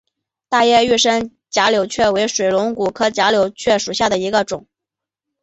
[0.49, 4.65] 大叶玉山假瘤蕨为水龙骨科假瘤蕨属下的一个种。